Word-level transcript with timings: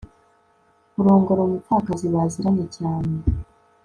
kurongora 0.93 1.41
umupfakazi 1.43 2.05
baziranye 2.13 2.65
cyane 2.77 3.13